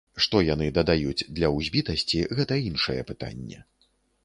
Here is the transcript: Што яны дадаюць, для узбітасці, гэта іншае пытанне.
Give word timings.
Што 0.25 0.37
яны 0.45 0.69
дадаюць, 0.77 1.25
для 1.41 1.51
узбітасці, 1.59 2.23
гэта 2.41 2.59
іншае 2.71 2.99
пытанне. 3.13 3.63